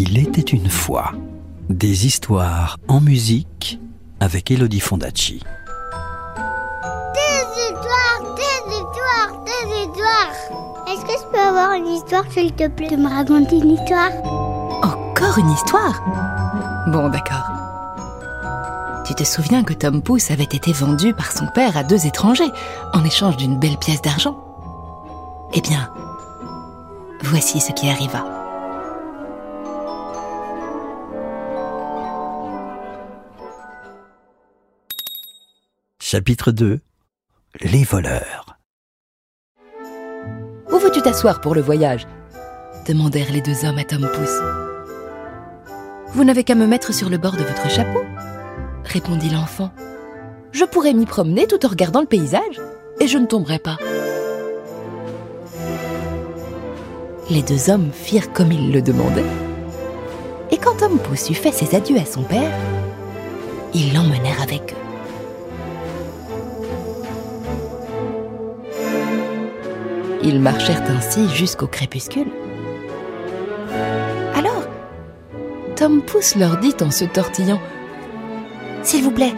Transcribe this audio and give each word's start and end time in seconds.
Il 0.00 0.16
était 0.16 0.42
une 0.42 0.70
fois 0.70 1.10
des 1.68 2.06
histoires 2.06 2.76
en 2.86 3.00
musique 3.00 3.80
avec 4.20 4.48
Elodie 4.52 4.78
Fondacci. 4.78 5.42
Des 7.14 7.42
histoires, 7.64 8.36
des 8.36 8.76
histoires, 8.76 9.42
des 9.44 9.80
histoires. 9.80 10.86
Est-ce 10.86 11.04
que 11.04 11.20
je 11.20 11.32
peux 11.32 11.40
avoir 11.40 11.72
une 11.72 11.88
histoire, 11.88 12.22
s'il 12.30 12.52
te 12.52 12.68
plaît, 12.68 12.90
de 12.90 12.94
me 12.94 13.08
raconter 13.08 13.56
une 13.56 13.72
histoire? 13.72 14.12
Encore 14.84 15.36
une 15.36 15.50
histoire? 15.50 16.00
Bon, 16.92 17.08
d'accord. 17.08 17.48
Tu 19.04 19.16
te 19.16 19.24
souviens 19.24 19.64
que 19.64 19.74
Tom 19.74 20.00
Pouce 20.00 20.30
avait 20.30 20.44
été 20.44 20.70
vendu 20.70 21.12
par 21.12 21.32
son 21.32 21.48
père 21.48 21.76
à 21.76 21.82
deux 21.82 22.06
étrangers 22.06 22.52
en 22.92 23.02
échange 23.02 23.36
d'une 23.36 23.58
belle 23.58 23.78
pièce 23.78 24.00
d'argent? 24.00 24.36
Eh 25.54 25.60
bien, 25.60 25.90
voici 27.24 27.58
ce 27.58 27.72
qui 27.72 27.90
arriva. 27.90 28.37
Chapitre 36.10 36.52
2 36.52 36.80
Les 37.60 37.84
voleurs. 37.84 38.56
Où 40.72 40.78
veux-tu 40.78 41.02
t'asseoir 41.02 41.42
pour 41.42 41.54
le 41.54 41.60
voyage? 41.60 42.06
demandèrent 42.86 43.30
les 43.30 43.42
deux 43.42 43.66
hommes 43.66 43.76
à 43.76 43.84
Tom 43.84 44.08
Pouce. 44.14 44.40
Vous 46.14 46.24
n'avez 46.24 46.44
qu'à 46.44 46.54
me 46.54 46.66
mettre 46.66 46.94
sur 46.94 47.10
le 47.10 47.18
bord 47.18 47.36
de 47.36 47.42
votre 47.42 47.68
chapeau, 47.68 48.00
répondit 48.84 49.28
l'enfant. 49.28 49.70
Je 50.52 50.64
pourrais 50.64 50.94
m'y 50.94 51.04
promener 51.04 51.46
tout 51.46 51.66
en 51.66 51.68
regardant 51.68 52.00
le 52.00 52.06
paysage, 52.06 52.58
et 53.00 53.06
je 53.06 53.18
ne 53.18 53.26
tomberai 53.26 53.58
pas. 53.58 53.76
Les 57.28 57.42
deux 57.42 57.68
hommes 57.68 57.92
firent 57.92 58.32
comme 58.32 58.50
il 58.50 58.72
le 58.72 58.80
demandait. 58.80 59.28
Et 60.50 60.56
quand 60.56 60.78
Tom 60.78 60.98
Pouce 61.00 61.28
eut 61.28 61.34
fait 61.34 61.52
ses 61.52 61.76
adieux 61.76 61.98
à 61.98 62.06
son 62.06 62.22
père, 62.22 62.56
ils 63.74 63.92
l'emmenèrent 63.92 64.40
avec 64.40 64.72
eux. 64.72 64.87
Ils 70.28 70.40
marchèrent 70.40 70.82
ainsi 70.90 71.26
jusqu'au 71.30 71.66
crépuscule. 71.66 72.30
Alors, 74.34 74.62
Tom 75.74 76.02
Pouce 76.02 76.34
leur 76.34 76.58
dit 76.58 76.74
en 76.82 76.90
se 76.90 77.06
tortillant 77.06 77.58
S'il 78.82 79.02
vous 79.04 79.10
plaît, 79.10 79.32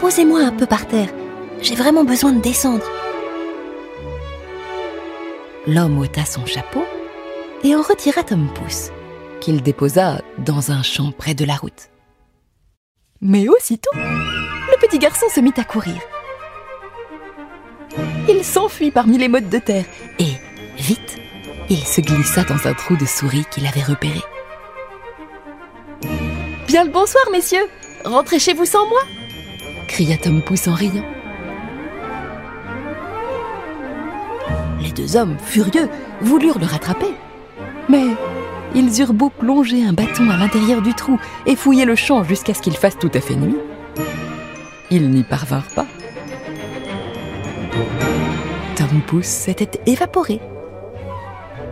posez-moi 0.00 0.40
un 0.40 0.52
peu 0.52 0.64
par 0.64 0.86
terre. 0.86 1.10
J'ai 1.60 1.74
vraiment 1.74 2.04
besoin 2.04 2.32
de 2.32 2.40
descendre. 2.40 2.86
L'homme 5.66 5.98
ôta 5.98 6.24
son 6.24 6.46
chapeau 6.46 6.84
et 7.62 7.76
en 7.76 7.82
retira 7.82 8.22
Tom 8.22 8.48
Pouce, 8.54 8.90
qu'il 9.42 9.60
déposa 9.60 10.22
dans 10.38 10.72
un 10.72 10.82
champ 10.82 11.12
près 11.12 11.34
de 11.34 11.44
la 11.44 11.56
route. 11.56 11.90
Mais 13.20 13.46
aussitôt, 13.46 13.94
le 13.94 14.80
petit 14.80 14.98
garçon 14.98 15.26
se 15.28 15.40
mit 15.40 15.52
à 15.58 15.64
courir. 15.64 16.00
Il 18.28 18.44
s'enfuit 18.44 18.90
parmi 18.90 19.18
les 19.18 19.28
mottes 19.28 19.48
de 19.48 19.58
terre 19.58 19.84
et, 20.18 20.32
vite, 20.78 21.18
il 21.70 21.78
se 21.78 22.00
glissa 22.00 22.44
dans 22.44 22.66
un 22.66 22.74
trou 22.74 22.96
de 22.96 23.06
souris 23.06 23.46
qu'il 23.50 23.66
avait 23.66 23.82
repéré. 23.82 24.20
Bien 26.66 26.84
le 26.84 26.90
bonsoir, 26.90 27.24
messieurs 27.32 27.66
Rentrez 28.04 28.38
chez 28.38 28.54
vous 28.54 28.66
sans 28.66 28.86
moi 28.88 29.00
cria 29.88 30.16
Tom 30.16 30.42
Pouce 30.42 30.68
en 30.68 30.74
riant. 30.74 31.04
Les 34.80 34.92
deux 34.92 35.16
hommes, 35.16 35.36
furieux, 35.44 35.88
voulurent 36.20 36.60
le 36.60 36.66
rattraper. 36.66 37.12
Mais 37.88 38.04
ils 38.74 39.00
eurent 39.00 39.14
beau 39.14 39.30
plonger 39.30 39.84
un 39.84 39.92
bâton 39.92 40.30
à 40.30 40.36
l'intérieur 40.36 40.82
du 40.82 40.94
trou 40.94 41.18
et 41.46 41.56
fouiller 41.56 41.84
le 41.84 41.96
champ 41.96 42.22
jusqu'à 42.22 42.54
ce 42.54 42.62
qu'il 42.62 42.76
fasse 42.76 42.98
tout 42.98 43.10
à 43.14 43.20
fait 43.20 43.34
nuit. 43.34 43.56
Ils 44.90 45.10
n'y 45.10 45.24
parvinrent 45.24 45.74
pas. 45.74 45.86
Tom 48.76 49.00
Pouce 49.06 49.26
s'était 49.26 49.80
évaporé. 49.86 50.40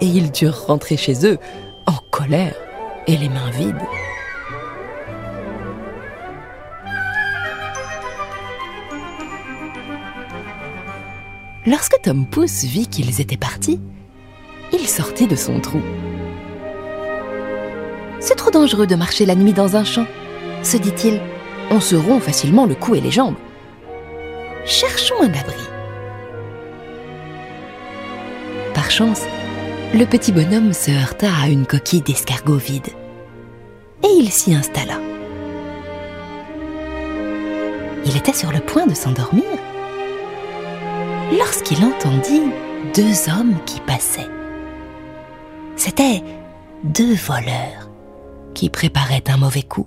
Et 0.00 0.06
ils 0.06 0.30
durent 0.30 0.66
rentrer 0.66 0.96
chez 0.96 1.26
eux 1.26 1.38
en 1.86 1.96
colère 2.10 2.54
et 3.06 3.16
les 3.16 3.28
mains 3.28 3.50
vides. 3.50 3.74
Lorsque 11.66 12.00
Tom 12.02 12.26
Pouce 12.26 12.64
vit 12.64 12.86
qu'ils 12.86 13.20
étaient 13.20 13.36
partis, 13.36 13.80
il 14.72 14.88
sortit 14.88 15.26
de 15.26 15.36
son 15.36 15.60
trou. 15.60 15.80
C'est 18.18 18.36
trop 18.36 18.50
dangereux 18.50 18.86
de 18.86 18.94
marcher 18.94 19.26
la 19.26 19.34
nuit 19.34 19.52
dans 19.52 19.76
un 19.76 19.84
champ, 19.84 20.06
se 20.62 20.76
dit-il. 20.76 21.20
On 21.70 21.80
se 21.80 21.96
rompt 21.96 22.22
facilement 22.22 22.66
le 22.66 22.74
cou 22.74 22.94
et 22.94 23.00
les 23.00 23.10
jambes. 23.10 23.36
Cherchons 24.64 25.22
un 25.22 25.32
abri. 25.32 25.69
Chance, 28.90 29.22
le 29.94 30.04
petit 30.04 30.32
bonhomme 30.32 30.72
se 30.72 30.90
heurta 30.90 31.28
à 31.40 31.46
une 31.46 31.64
coquille 31.64 32.02
d'escargot 32.02 32.56
vide. 32.56 32.88
Et 34.02 34.08
il 34.18 34.32
s'y 34.32 34.52
installa. 34.52 34.94
Il 38.04 38.16
était 38.16 38.32
sur 38.32 38.50
le 38.50 38.58
point 38.58 38.88
de 38.88 38.94
s'endormir 38.94 39.44
lorsqu'il 41.38 41.84
entendit 41.84 42.50
deux 42.92 43.30
hommes 43.30 43.54
qui 43.64 43.78
passaient. 43.80 44.28
C'étaient 45.76 46.24
deux 46.82 47.14
voleurs 47.14 47.88
qui 48.54 48.70
préparaient 48.70 49.22
un 49.28 49.36
mauvais 49.36 49.62
coup. 49.62 49.86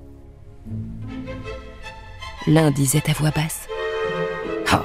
L'un 2.47 2.72
disait 2.72 3.03
à 3.09 3.14
voix 3.14 3.31
basse 3.31 3.68
Ah, 4.72 4.84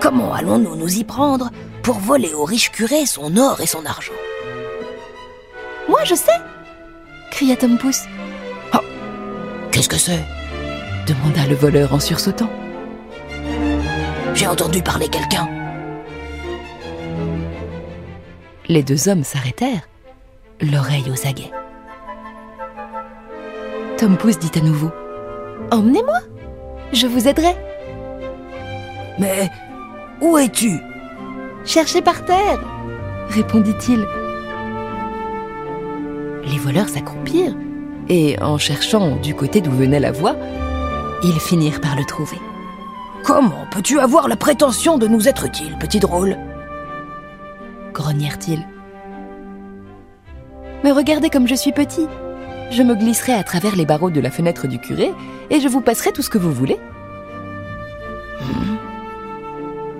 Comment 0.00 0.32
allons-nous 0.34 0.76
nous 0.76 0.98
y 0.98 1.02
prendre? 1.02 1.50
Pour 1.82 1.98
voler 1.98 2.34
au 2.34 2.44
riche 2.44 2.70
curé 2.70 3.06
son 3.06 3.36
or 3.36 3.60
et 3.60 3.66
son 3.66 3.84
argent 3.86 4.12
Moi, 5.88 6.04
je 6.04 6.14
sais 6.14 6.38
cria 7.30 7.56
Tom 7.56 7.78
Pouce. 7.78 8.02
Ah, 8.72 8.80
Qu'est-ce 9.70 9.88
que 9.88 9.96
c'est? 9.96 10.24
demanda 11.06 11.46
le 11.48 11.54
voleur 11.54 11.94
en 11.94 12.00
sursautant. 12.00 12.50
J'ai 14.34 14.46
entendu 14.46 14.82
parler 14.82 15.08
quelqu'un. 15.08 15.48
Les 18.68 18.82
deux 18.82 19.08
hommes 19.08 19.24
s'arrêtèrent, 19.24 19.88
l'oreille 20.60 21.10
aux 21.10 21.26
aguets. 21.26 21.50
Tom 23.96 24.16
Pouce 24.16 24.38
dit 24.38 24.56
à 24.58 24.62
nouveau 24.62 24.90
Emmenez-moi, 25.70 26.20
je 26.92 27.06
vous 27.06 27.26
aiderai. 27.28 27.54
Mais 29.18 29.48
où 30.20 30.36
es-tu? 30.38 30.78
Cherchez 31.64 32.02
par 32.02 32.24
terre, 32.24 32.60
répondit-il. 33.28 34.06
Les 36.44 36.58
voleurs 36.58 36.88
s'accroupirent 36.88 37.56
et, 38.08 38.40
en 38.40 38.58
cherchant 38.58 39.16
du 39.16 39.34
côté 39.34 39.60
d'où 39.60 39.70
venait 39.70 40.00
la 40.00 40.12
voix, 40.12 40.36
ils 41.22 41.38
finirent 41.38 41.80
par 41.80 41.96
le 41.96 42.04
trouver. 42.04 42.38
Comment 43.24 43.66
peux-tu 43.70 44.00
avoir 44.00 44.26
la 44.28 44.36
prétention 44.36 44.98
de 44.98 45.06
nous 45.06 45.28
être 45.28 45.44
utile, 45.44 45.76
petit 45.78 46.00
drôle? 46.00 46.36
grognèrent-ils. 47.92 48.66
Mais 50.82 50.92
regardez 50.92 51.28
comme 51.28 51.46
je 51.46 51.54
suis 51.54 51.72
petit. 51.72 52.06
Je 52.70 52.82
me 52.82 52.94
glisserai 52.94 53.32
à 53.32 53.42
travers 53.42 53.76
les 53.76 53.84
barreaux 53.84 54.10
de 54.10 54.20
la 54.20 54.30
fenêtre 54.30 54.66
du 54.68 54.78
curé 54.78 55.12
et 55.50 55.60
je 55.60 55.68
vous 55.68 55.80
passerai 55.80 56.12
tout 56.12 56.22
ce 56.22 56.30
que 56.30 56.38
vous 56.38 56.52
voulez. 56.52 56.78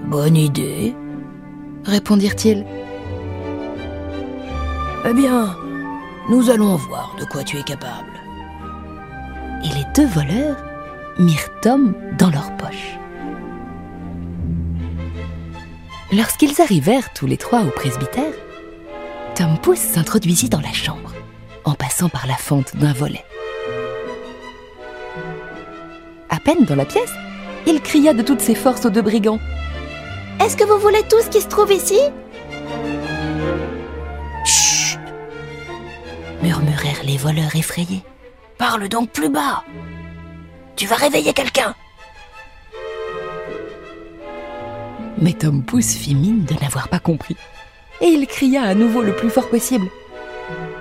Bonne 0.07 0.37
idée. 0.37 0.95
Répondirent-ils. 1.85 2.65
Eh 5.09 5.13
bien, 5.15 5.57
nous 6.29 6.51
allons 6.51 6.77
voir 6.77 7.17
de 7.19 7.25
quoi 7.25 7.43
tu 7.43 7.57
es 7.59 7.63
capable. 7.63 8.13
Et 9.65 9.69
les 9.69 9.85
deux 9.95 10.07
voleurs 10.07 10.57
mirent 11.19 11.61
Tom 11.63 11.95
dans 12.19 12.31
leur 12.31 12.55
poche. 12.57 12.99
Lorsqu'ils 16.13 16.61
arrivèrent 16.61 17.13
tous 17.15 17.27
les 17.27 17.37
trois 17.37 17.63
au 17.63 17.71
presbytère, 17.71 18.33
Tom 19.35 19.59
Pouce 19.59 19.79
s'introduisit 19.79 20.49
dans 20.49 20.61
la 20.61 20.73
chambre, 20.73 21.15
en 21.65 21.75
passant 21.75 22.09
par 22.09 22.27
la 22.27 22.35
fente 22.35 22.77
d'un 22.77 22.93
volet. 22.93 23.25
À 26.29 26.41
peine 26.41 26.65
dans 26.65 26.75
la 26.75 26.85
pièce, 26.85 27.13
il 27.67 27.81
cria 27.81 28.13
de 28.13 28.23
toutes 28.23 28.41
ses 28.41 28.55
forces 28.55 28.85
aux 28.87 28.91
deux 28.91 29.03
brigands. 29.03 29.39
Est-ce 30.41 30.57
que 30.57 30.65
vous 30.65 30.79
voulez 30.79 31.03
tout 31.03 31.21
ce 31.21 31.29
qui 31.29 31.41
se 31.43 31.49
trouve 31.49 31.71
ici? 31.71 31.99
Chut 34.47 34.99
murmurèrent 36.43 37.05
les 37.05 37.19
voleurs 37.19 37.55
effrayés. 37.55 38.03
Parle 38.57 38.89
donc 38.89 39.11
plus 39.11 39.29
bas. 39.29 39.63
Tu 40.77 40.87
vas 40.87 40.97
réveiller 40.97 41.35
quelqu'un. 41.35 41.75
Mais 45.19 45.35
Tom 45.35 45.63
Pouce 45.63 45.95
fit 45.95 46.15
mine 46.15 46.45
de 46.45 46.55
n'avoir 46.55 46.89
pas 46.89 47.01
compris. 47.01 47.37
Et 48.01 48.07
il 48.07 48.27
cria 48.27 48.63
à 48.63 48.75
nouveau 48.75 49.03
le 49.03 49.15
plus 49.15 49.29
fort 49.29 49.51
possible. 49.51 49.89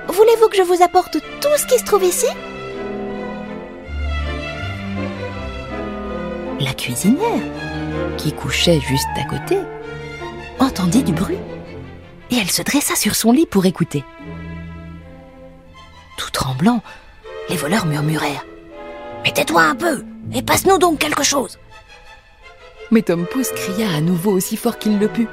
Voulez-vous 0.07 0.47
que 0.47 0.55
je 0.55 0.61
vous 0.61 0.81
apporte 0.81 1.17
tout 1.41 1.57
ce 1.57 1.65
qui 1.65 1.77
se 1.77 1.83
trouve 1.83 2.05
ici? 2.05 2.27
La 6.61 6.73
cuisinière, 6.73 7.43
qui 8.17 8.33
couchait 8.33 8.79
juste 8.81 9.07
à 9.17 9.23
côté, 9.23 9.57
entendit 10.59 11.03
du 11.03 11.13
bruit 11.13 11.37
et 12.31 12.37
elle 12.37 12.51
se 12.51 12.61
dressa 12.61 12.95
sur 12.95 13.15
son 13.15 13.31
lit 13.31 13.45
pour 13.45 13.65
écouter. 13.65 14.03
Tout 16.17 16.29
tremblant, 16.31 16.81
Les 17.49 17.57
voleurs 17.57 17.87
murmurèrent. 17.87 18.45
Mais 19.23 19.31
tais-toi 19.31 19.63
un 19.63 19.75
peu 19.75 20.03
et 20.33 20.43
passe-nous 20.43 20.77
donc 20.77 20.99
quelque 20.99 21.23
chose. 21.23 21.57
mais 22.91 23.01
Tom 23.01 23.25
Pouce 23.25 23.49
cria 23.51 23.89
à 23.97 24.01
nouveau 24.01 24.31
aussi 24.31 24.55
fort 24.55 24.77
qu'il 24.77 24.99
le 24.99 25.07
put. 25.07 25.27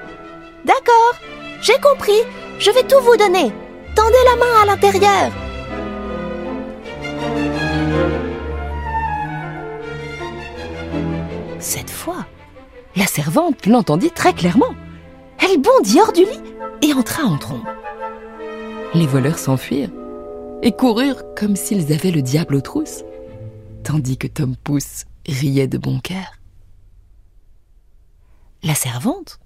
D'accord, 0.64 1.14
j'ai 1.60 1.78
compris. 1.80 2.20
Je 2.58 2.70
vais 2.70 2.84
tout 2.84 3.00
vous 3.02 3.16
donner. 3.16 3.52
Tendez 3.94 4.22
la 4.30 4.36
main 4.36 4.62
à 4.62 4.66
l'intérieur. 4.66 5.30
Cette 11.58 11.90
fois, 11.90 12.26
la 12.96 13.06
servante 13.06 13.66
l'entendit 13.66 14.10
très 14.10 14.32
clairement. 14.32 14.74
Elle 15.38 15.60
bondit 15.60 16.00
hors 16.00 16.12
du 16.12 16.22
lit 16.22 16.40
et 16.82 16.94
entra 16.94 17.24
en 17.24 17.36
trombe. 17.36 17.66
Les 18.94 19.06
voleurs 19.06 19.38
s'enfuirent 19.38 19.90
et 20.62 20.72
coururent 20.72 21.22
comme 21.36 21.56
s'ils 21.56 21.92
avaient 21.92 22.10
le 22.10 22.22
diable 22.22 22.54
aux 22.54 22.60
trousses, 22.60 23.04
tandis 23.84 24.16
que 24.16 24.26
Tom 24.26 24.56
Pouce 24.56 25.04
riait 25.28 25.68
de 25.68 25.78
bon 25.78 26.00
cœur. 26.00 26.32
La 28.62 28.74
servante, 28.74 29.38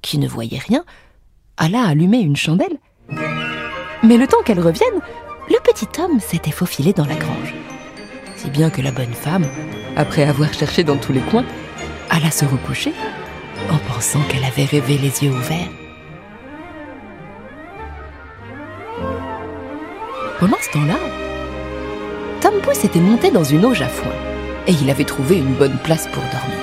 qui 0.00 0.18
ne 0.18 0.28
voyait 0.28 0.58
rien, 0.58 0.84
alla 1.56 1.82
allumer 1.82 2.20
une 2.20 2.36
chandelle. 2.36 2.78
Mais 4.02 4.16
le 4.16 4.26
temps 4.26 4.42
qu'elle 4.44 4.60
revienne, 4.60 5.00
le 5.48 5.56
petit 5.62 6.00
homme 6.00 6.20
s'était 6.20 6.52
faufilé 6.52 6.92
dans 6.92 7.06
la 7.06 7.16
grange. 7.16 7.54
Si 8.36 8.50
bien 8.50 8.70
que 8.70 8.82
la 8.82 8.92
bonne 8.92 9.12
femme, 9.12 9.46
après 9.96 10.22
avoir 10.22 10.52
cherché 10.52 10.84
dans 10.84 10.96
tous 10.96 11.12
les 11.12 11.20
coins, 11.20 11.44
alla 12.14 12.30
se 12.30 12.44
recoucher 12.44 12.92
en 13.70 13.78
pensant 13.92 14.20
qu'elle 14.28 14.44
avait 14.44 14.64
rêvé 14.64 14.98
les 14.98 15.24
yeux 15.24 15.32
ouverts. 15.32 15.68
Pendant 20.38 20.58
ce 20.60 20.70
temps-là, 20.70 20.98
Tom 22.40 22.54
Pouce 22.62 22.84
était 22.84 23.00
monté 23.00 23.30
dans 23.30 23.42
une 23.42 23.64
auge 23.64 23.82
à 23.82 23.88
foin 23.88 24.12
et 24.66 24.72
il 24.72 24.90
avait 24.90 25.04
trouvé 25.04 25.38
une 25.38 25.54
bonne 25.54 25.78
place 25.82 26.06
pour 26.06 26.22
dormir. 26.22 26.58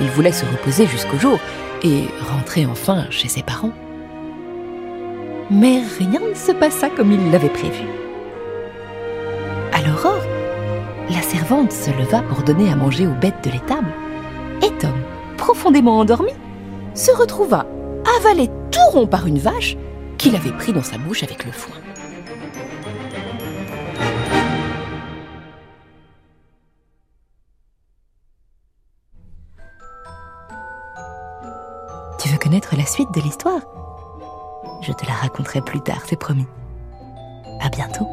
Il 0.00 0.10
voulait 0.10 0.32
se 0.32 0.44
reposer 0.44 0.86
jusqu'au 0.86 1.18
jour 1.18 1.40
et 1.82 2.04
rentrer 2.30 2.66
enfin 2.66 3.06
chez 3.10 3.28
ses 3.28 3.42
parents. 3.42 3.72
Mais 5.50 5.80
rien 5.98 6.20
ne 6.20 6.34
se 6.34 6.52
passa 6.52 6.88
comme 6.88 7.12
il 7.12 7.30
l'avait 7.30 7.48
prévu. 7.48 7.84
À 9.72 9.80
l'aurore, 9.82 10.22
la 11.10 11.22
servante 11.22 11.72
se 11.72 11.90
leva 11.90 12.22
pour 12.22 12.42
donner 12.42 12.70
à 12.70 12.76
manger 12.76 13.06
aux 13.06 13.14
bêtes 13.14 13.44
de 13.44 13.50
l'étable. 13.50 13.92
Profondément 15.56 15.98
endormi, 15.98 16.32
se 16.94 17.10
retrouva 17.12 17.64
avalé 18.18 18.50
tout 18.70 18.90
rond 18.92 19.06
par 19.06 19.26
une 19.26 19.38
vache 19.38 19.74
qu'il 20.18 20.36
avait 20.36 20.52
pris 20.52 20.70
dans 20.74 20.82
sa 20.82 20.98
bouche 20.98 21.22
avec 21.22 21.46
le 21.46 21.50
foin. 21.50 21.74
Tu 32.20 32.28
veux 32.28 32.38
connaître 32.38 32.76
la 32.76 32.84
suite 32.84 33.12
de 33.14 33.22
l'histoire? 33.22 33.62
Je 34.82 34.92
te 34.92 35.06
la 35.06 35.14
raconterai 35.14 35.62
plus 35.62 35.80
tard, 35.80 36.02
c'est 36.06 36.20
promis. 36.20 36.46
À 37.62 37.70
bientôt. 37.70 38.06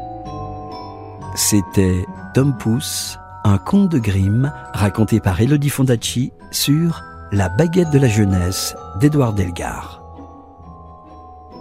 C'était 1.34 2.06
Tom 2.32 2.56
Pouce, 2.56 3.18
un 3.44 3.58
conte 3.58 3.90
de 3.90 3.98
Grimm 3.98 4.50
raconté 4.72 5.20
par 5.20 5.42
Elodie 5.42 5.68
Fondacci 5.68 6.32
sur 6.50 7.02
La 7.36 7.48
baguette 7.48 7.90
de 7.90 7.98
la 7.98 8.06
jeunesse 8.06 8.76
d'Édouard 9.00 9.32
Delgar. 9.32 10.00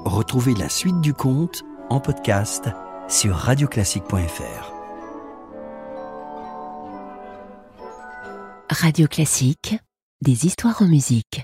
Retrouvez 0.05 0.53
la 0.53 0.69
suite 0.69 1.01
du 1.01 1.15
conte 1.15 1.63
en 1.89 1.99
podcast 1.99 2.69
sur 3.09 3.35
radioclassique.fr. 3.35 4.71
Radio 8.69 9.07
Classique, 9.07 9.75
des 10.21 10.45
histoires 10.45 10.79
en 10.83 10.87
musique. 10.87 11.41